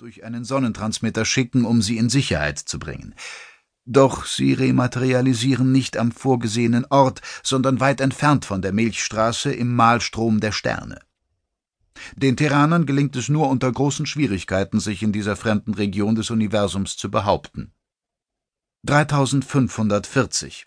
durch 0.00 0.24
einen 0.24 0.44
Sonnentransmitter 0.44 1.26
schicken, 1.26 1.66
um 1.66 1.82
sie 1.82 1.98
in 1.98 2.08
Sicherheit 2.08 2.58
zu 2.58 2.78
bringen. 2.78 3.14
Doch 3.84 4.24
sie 4.24 4.54
rematerialisieren 4.54 5.72
nicht 5.72 5.98
am 5.98 6.10
vorgesehenen 6.10 6.86
Ort, 6.88 7.20
sondern 7.42 7.80
weit 7.80 8.00
entfernt 8.00 8.46
von 8.46 8.62
der 8.62 8.72
Milchstraße 8.72 9.52
im 9.52 9.74
Mahlstrom 9.74 10.40
der 10.40 10.52
Sterne. 10.52 11.00
Den 12.16 12.38
Terranern 12.38 12.86
gelingt 12.86 13.14
es 13.14 13.28
nur 13.28 13.50
unter 13.50 13.70
großen 13.70 14.06
Schwierigkeiten, 14.06 14.80
sich 14.80 15.02
in 15.02 15.12
dieser 15.12 15.36
fremden 15.36 15.74
Region 15.74 16.14
des 16.14 16.30
Universums 16.30 16.96
zu 16.96 17.10
behaupten. 17.10 17.74
3540 18.84 20.66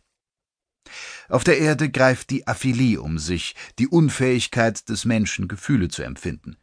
Auf 1.28 1.44
der 1.44 1.58
Erde 1.58 1.90
greift 1.90 2.30
die 2.30 2.46
Aphilie 2.46 3.02
um 3.02 3.18
sich, 3.18 3.56
die 3.80 3.88
Unfähigkeit 3.88 4.88
des 4.90 5.06
Menschen, 5.06 5.48
Gefühle 5.48 5.88
zu 5.88 6.04
empfinden. 6.04 6.58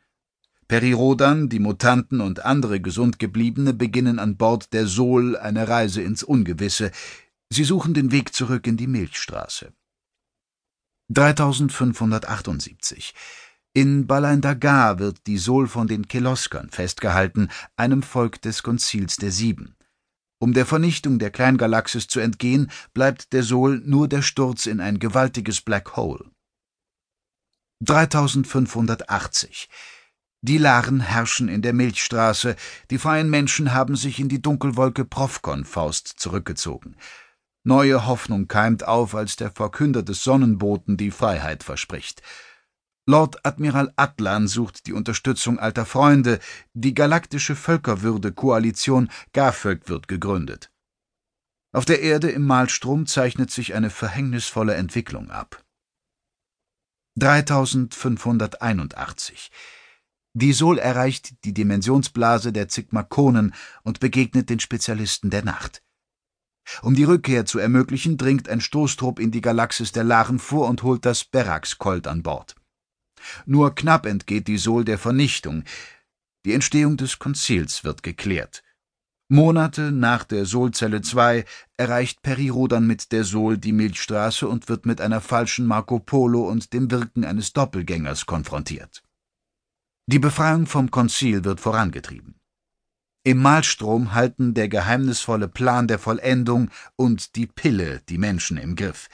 Perirodan, 0.71 1.49
die 1.49 1.59
Mutanten 1.59 2.21
und 2.21 2.45
andere 2.45 2.81
Gesundgebliebene 2.81 3.75
beginnen 3.75 4.21
an 4.21 4.37
Bord 4.37 4.73
der 4.73 4.87
Sol 4.87 5.37
eine 5.37 5.67
Reise 5.67 6.01
ins 6.01 6.23
Ungewisse. 6.23 6.93
Sie 7.53 7.65
suchen 7.65 7.93
den 7.93 8.13
Weg 8.13 8.33
zurück 8.33 8.69
in 8.69 8.77
die 8.77 8.87
Milchstraße. 8.87 9.73
3578 11.09 13.15
in 13.73 14.07
Balandagar 14.07 15.01
wird 15.01 15.27
die 15.27 15.39
Sol 15.39 15.67
von 15.67 15.89
den 15.89 16.07
Keloskern 16.07 16.71
festgehalten, 16.71 17.49
einem 17.75 18.05
Volk 18.05 18.41
des 18.41 18.63
Konzils 18.63 19.17
der 19.17 19.33
Sieben. 19.33 19.75
Um 20.39 20.53
der 20.53 20.67
Vernichtung 20.67 21.19
der 21.19 21.33
Kleingalaxis 21.33 22.07
zu 22.07 22.21
entgehen, 22.21 22.71
bleibt 22.95 23.33
der 23.33 23.43
Sol 23.43 23.83
nur 23.85 24.07
der 24.07 24.23
Sturz 24.23 24.67
in 24.67 24.81
ein 24.81 25.01
gewaltiges 25.01 25.63
Black 25.63 25.97
Hole. 25.97 26.31
3580 27.81 29.69
Die 30.43 30.57
Laren 30.57 31.01
herrschen 31.01 31.49
in 31.49 31.61
der 31.61 31.75
Milchstraße, 31.75 32.57
die 32.91 32.97
freien 32.97 33.29
Menschen 33.29 33.75
haben 33.75 33.95
sich 33.95 34.19
in 34.19 34.31
die 34.31 34.41
Dunkelwolke 34.41 35.05
Profkon-Faust 35.05 36.15
zurückgezogen. 36.17 36.97
Neue 37.63 38.07
Hoffnung 38.07 38.49
keimt 38.49 38.89
auf, 38.89 39.15
als 39.15 39.37
der 39.37 39.51
Verkünder 39.51 40.03
des 40.03 40.25
Sonnenboten 40.25 40.97
die 40.97 41.11
Freiheit 41.11 41.63
verspricht. 41.63 42.23
Lord 43.05 43.45
Admiral 43.45 43.93
Atlan 43.97 44.49
sucht 44.49 44.87
die 44.87 44.95
Unterstützung 44.95 45.59
alter 45.59 45.85
Freunde, 45.85 46.39
die 46.73 46.95
galaktische 46.95 47.55
Völkerwürde-Koalition 47.55 49.11
GAFÖG 49.35 49.91
wird 49.91 50.09
gegründet. 50.09 50.71
Auf 51.73 51.85
der 51.85 52.01
Erde 52.01 52.31
im 52.31 52.47
Malstrom 52.47 53.07
zeichnet 53.07 53.51
sich 53.51 53.75
eine 53.75 53.91
verhängnisvolle 53.91 54.73
Entwicklung 54.75 55.31
ab. 55.31 55.63
3581 57.17 59.51
Die 60.33 60.53
Sol 60.53 60.79
erreicht 60.79 61.45
die 61.45 61.53
Dimensionsblase 61.53 62.53
der 62.53 62.69
Zigmakonen 62.69 63.53
und 63.83 63.99
begegnet 63.99 64.49
den 64.49 64.61
Spezialisten 64.61 65.31
der 65.31 65.45
Nacht. 65.45 65.83
Um 66.83 66.95
die 66.95 67.05
Rückkehr 67.05 67.47
zu 67.47 67.59
ermöglichen, 67.59 68.17
dringt 68.17 68.49
ein 68.49 68.61
Stoßtrupp 68.61 69.19
in 69.19 69.33
die 69.33 69.41
Galaxis 69.41 69.91
der 69.91 70.05
Laren 70.05 70.39
vor 70.39 70.69
und 70.69 70.85
holt 70.85 71.05
das 71.05 71.25
Berax-Colt 71.25 72.07
an 72.07 72.23
Bord. 72.23 72.55
Nur 73.45 73.75
knapp 73.75 74.07
entgeht 74.07 74.47
die 74.47 74.59
Sol 74.59 74.85
der 74.85 74.99
Vernichtung. 74.99 75.65
Die 76.45 76.55
Entstehung 76.55 76.97
des 76.97 77.19
Konzils 77.19 77.83
wird 77.83 78.03
geklärt. 78.03 78.63
Monate 79.29 79.93
nach 79.93 80.25
der 80.25 80.45
Solzelle 80.47 81.03
2 81.03 81.45
erreicht 81.77 82.23
Perirodan 82.23 82.87
mit 82.87 83.13
der 83.13 83.25
Sol 83.25 83.59
die 83.59 83.73
Milchstraße 83.73 84.49
und 84.49 84.69
wird 84.69 84.87
mit 84.87 85.01
einer 85.01 85.21
falschen 85.21 85.67
Marco 85.67 85.99
Polo 85.99 86.49
und 86.49 86.73
dem 86.73 86.91
Wirken 86.91 87.25
eines 87.25 87.53
Doppelgängers 87.53 88.27
konfrontiert. 88.27 89.03
Die 90.13 90.19
Befreiung 90.19 90.67
vom 90.67 90.91
Konzil 90.91 91.45
wird 91.45 91.61
vorangetrieben. 91.61 92.35
Im 93.23 93.41
Malstrom 93.41 94.13
halten 94.13 94.55
der 94.55 94.69
geheimnisvolle 94.69 95.47
Plan 95.47 95.87
der 95.87 96.01
Vollendung 96.01 96.69
und 96.97 97.37
die 97.37 97.47
Pille 97.47 98.01
die 98.09 98.19
Menschen 98.19 98.57
im 98.57 98.75
Griff. 98.75 99.09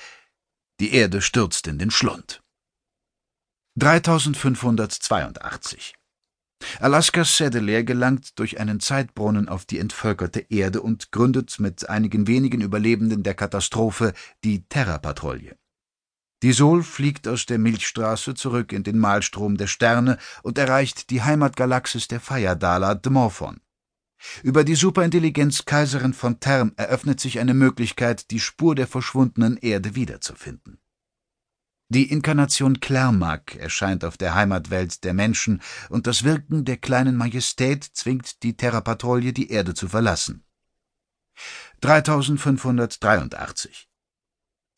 Die 0.81 0.95
Erde 0.95 1.21
stürzt 1.21 1.67
in 1.67 1.79
den 1.79 1.91
Schlund. 1.91 2.43
3582 3.79 5.97
Alaska 6.81 7.27
Sedelair 7.27 7.85
gelangt 7.85 8.39
durch 8.39 8.59
einen 8.59 8.81
Zeitbrunnen 8.81 9.51
auf 9.51 9.67
die 9.67 9.79
entvölkerte 9.79 10.47
Erde 10.49 10.81
und 10.81 11.13
gründet 11.13 11.61
mit 11.61 11.91
einigen 11.91 12.27
wenigen 12.27 12.63
Überlebenden 12.63 13.23
der 13.23 13.35
Katastrophe 13.35 14.15
die 14.45 14.67
Terra-Patrouille. 14.67 15.59
Die 16.43 16.53
Sol 16.53 16.83
fliegt 16.83 17.29
aus 17.29 17.47
der 17.47 17.59
Milchstraße 17.59 18.35
zurück 18.35 18.73
in 18.73 18.83
den 18.83 18.99
Malstrom 18.99 19.57
der 19.57 19.69
Sterne 19.69 20.19
und 20.43 20.59
erreicht 20.59 21.11
die 21.11 21.23
Heimatgalaxis 21.23 22.09
der 22.09 22.21
Feyerdala, 22.21 22.95
Dmorphon. 22.95 23.61
Über 24.43 24.65
die 24.65 24.75
Superintelligenz 24.75 25.65
Kaiserin 25.65 26.13
von 26.13 26.41
Term 26.41 26.73
eröffnet 26.77 27.21
sich 27.21 27.39
eine 27.39 27.55
Möglichkeit, 27.55 28.31
die 28.31 28.41
Spur 28.41 28.75
der 28.75 28.87
verschwundenen 28.87 29.57
Erde 29.57 29.95
wiederzufinden. 29.95 30.79
Die 31.89 32.11
Inkarnation 32.11 32.81
Klärmak 32.81 33.55
erscheint 33.57 34.05
auf 34.05 34.17
der 34.17 34.35
Heimatwelt 34.35 35.05
der 35.05 35.15
Menschen, 35.15 35.63
und 35.89 36.07
das 36.07 36.25
Wirken 36.25 36.65
der 36.65 36.79
kleinen 36.79 37.17
Majestät 37.17 37.85
zwingt 37.85 38.43
die 38.43 38.57
Terrapatrouille, 38.57 39.33
die 39.33 39.51
Erde 39.51 39.75
zu 39.75 39.89
verlassen. 39.89 40.45
3583 41.81 43.89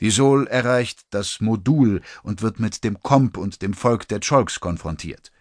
Die 0.00 0.10
Sol 0.10 0.46
erreicht 0.46 1.06
das 1.10 1.40
Modul 1.40 2.02
und 2.22 2.42
wird 2.42 2.60
mit 2.60 2.84
dem 2.84 3.02
Komp 3.02 3.36
und 3.36 3.62
dem 3.62 3.74
Volk 3.74 4.06
der 4.08 4.20
Cholks 4.20 4.60
konfrontiert. 4.60 5.32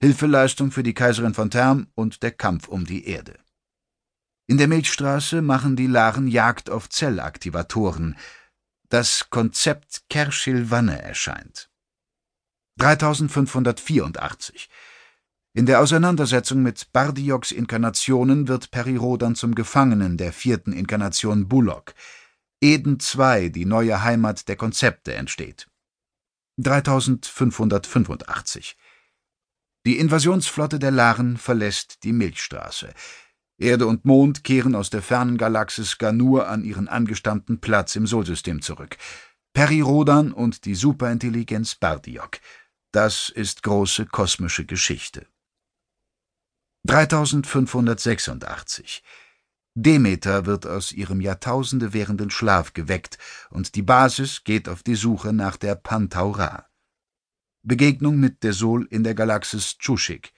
Hilfeleistung 0.00 0.72
für 0.72 0.82
die 0.82 0.94
Kaiserin 0.94 1.34
von 1.34 1.50
Term 1.50 1.86
und 1.94 2.22
der 2.22 2.32
Kampf 2.32 2.66
um 2.66 2.84
die 2.84 3.06
Erde. 3.06 3.38
In 4.48 4.58
der 4.58 4.66
Milchstraße 4.66 5.40
machen 5.40 5.76
die 5.76 5.86
Laren 5.86 6.26
Jagd 6.26 6.68
auf 6.68 6.88
Zellaktivatoren, 6.88 8.16
das 8.88 9.30
Konzept 9.30 10.02
Kerschil-Wanne 10.10 11.00
erscheint. 11.00 11.70
3584 12.78 14.68
In 15.54 15.66
der 15.66 15.80
Auseinandersetzung 15.80 16.62
mit 16.62 16.92
Bardioks 16.92 17.52
Inkarnationen 17.52 18.48
wird 18.48 18.70
Perirodan 18.70 19.36
zum 19.36 19.54
Gefangenen 19.54 20.16
der 20.16 20.32
vierten 20.32 20.72
Inkarnation 20.72 21.48
Bullock. 21.48 21.94
Eden 22.62 22.98
II, 23.00 23.50
die 23.50 23.64
neue 23.64 24.04
Heimat 24.04 24.46
der 24.46 24.54
Konzepte, 24.54 25.14
entsteht. 25.14 25.66
3585 26.58 28.76
Die 29.84 29.98
Invasionsflotte 29.98 30.78
der 30.78 30.92
Laren 30.92 31.38
verlässt 31.38 32.04
die 32.04 32.12
Milchstraße. 32.12 32.94
Erde 33.58 33.88
und 33.88 34.04
Mond 34.04 34.44
kehren 34.44 34.76
aus 34.76 34.90
der 34.90 35.02
fernen 35.02 35.38
Galaxis 35.38 35.98
Ganur 35.98 36.46
an 36.46 36.62
ihren 36.62 36.86
angestammten 36.86 37.60
Platz 37.60 37.96
im 37.96 38.06
Solsystem 38.06 38.62
zurück. 38.62 38.96
Perirodan 39.54 40.32
und 40.32 40.64
die 40.64 40.76
Superintelligenz 40.76 41.74
Bardiok. 41.74 42.38
Das 42.92 43.28
ist 43.28 43.64
große 43.64 44.06
kosmische 44.06 44.66
Geschichte. 44.66 45.26
3586 46.84 49.02
Demeter 49.74 50.44
wird 50.44 50.66
aus 50.66 50.92
ihrem 50.92 51.22
Jahrtausende 51.22 51.94
währenden 51.94 52.30
Schlaf 52.30 52.74
geweckt 52.74 53.16
und 53.48 53.74
die 53.74 53.82
Basis 53.82 54.44
geht 54.44 54.68
auf 54.68 54.82
die 54.82 54.96
Suche 54.96 55.32
nach 55.32 55.56
der 55.56 55.76
Pantaura. 55.76 56.66
Begegnung 57.62 58.18
mit 58.18 58.42
der 58.42 58.52
Sol 58.52 58.86
in 58.90 59.02
der 59.02 59.14
Galaxis 59.14 59.78
Tschuschik. 59.78 60.34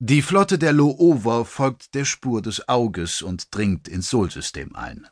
Die 0.00 0.20
Flotte 0.20 0.58
der 0.58 0.72
Loover 0.72 1.46
folgt 1.46 1.94
der 1.94 2.04
Spur 2.04 2.42
des 2.42 2.68
Auges 2.68 3.22
und 3.22 3.54
dringt 3.54 3.88
ins 3.88 4.10
Solsystem 4.10 4.74
ein. 4.74 5.06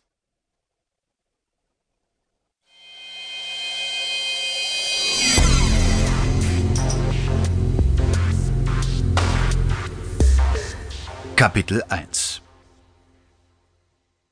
Kapitel 11.36 11.82
1 11.88 12.19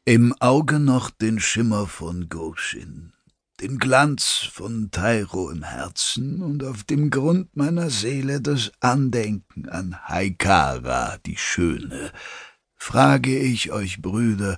Im 0.08 0.32
Auge 0.40 0.78
noch 0.78 1.10
den 1.10 1.38
Schimmer 1.38 1.86
von 1.86 2.30
Goshin, 2.30 3.12
den 3.60 3.76
Glanz 3.76 4.48
von 4.50 4.90
Tairo 4.90 5.50
im 5.50 5.62
Herzen 5.62 6.40
und 6.40 6.64
auf 6.64 6.82
dem 6.82 7.10
Grund 7.10 7.54
meiner 7.54 7.90
Seele 7.90 8.40
das 8.40 8.72
Andenken 8.80 9.68
an 9.68 10.08
Haikara, 10.08 11.18
die 11.26 11.36
Schöne, 11.36 12.10
frage 12.74 13.38
ich 13.38 13.70
euch, 13.70 14.00
Brüder, 14.00 14.56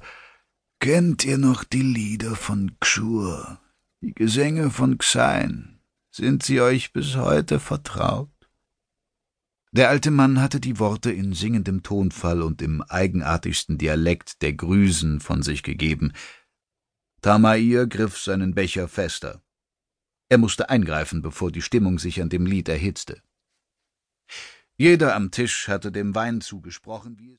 kennt 0.79 1.25
ihr 1.25 1.37
noch 1.37 1.65
die 1.65 1.83
Lieder 1.83 2.37
von 2.37 2.77
Xur, 2.79 3.59
die 4.03 4.15
Gesänge 4.15 4.71
von 4.71 4.99
Xein? 4.99 5.81
Sind 6.13 6.45
sie 6.45 6.61
euch 6.61 6.93
bis 6.93 7.17
heute 7.17 7.59
vertraut? 7.59 8.31
Der 9.73 9.89
alte 9.89 10.11
Mann 10.11 10.41
hatte 10.41 10.59
die 10.59 10.81
Worte 10.81 11.13
in 11.13 11.33
singendem 11.33 11.85
Tonfall 11.85 12.43
und 12.43 12.61
im 12.61 12.83
eigenartigsten 12.83 13.79
Dialekt 13.79 14.43
der 14.43 14.53
Grüsen 14.53 15.21
von 15.21 15.43
sich 15.43 15.63
gegeben, 15.63 16.13
Tamair 17.23 17.87
griff 17.87 18.19
seinen 18.19 18.55
Becher 18.55 18.89
fester. 18.89 19.43
Er 20.29 20.39
musste 20.39 20.71
eingreifen, 20.71 21.23
bevor 21.23 21.53
die 21.53 21.63
Stimmung 21.63 21.99
sich 21.99 22.21
an 22.23 22.31
dem 22.31 22.47
Lied 22.47 22.69
erhitzte. 22.69 23.23
Jeder 24.77 25.15
am 25.15 25.31
Tisch 25.31 25.69
hatte 25.69 25.93
dem 25.93 26.15
Wein 26.15 26.41
zugesprochen, 26.41 27.19
wie 27.19 27.29
es 27.29 27.29